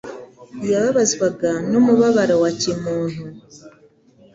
yababazwaga 0.69 1.51
n'umubabaro 1.71 2.35
wa 2.43 2.51
kimuntu. 2.59 3.21